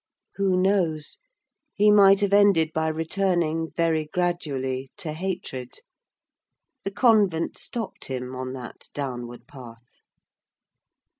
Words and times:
Who 0.37 0.57
knows? 0.59 1.19
He 1.75 1.91
might 1.91 2.21
have 2.21 2.33
ended 2.33 2.71
by 2.73 2.87
returning 2.87 3.69
very 3.77 4.05
gradually 4.11 4.89
to 4.97 5.13
hatred. 5.13 5.75
The 6.83 6.89
convent 6.89 7.59
stopped 7.59 8.05
him 8.05 8.35
on 8.35 8.53
that 8.53 8.89
downward 8.95 9.45
path. 9.47 9.99